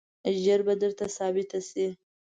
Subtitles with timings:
[0.43, 1.85] ژر به درته ثابته شي.